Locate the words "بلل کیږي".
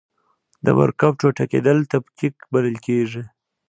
2.51-3.23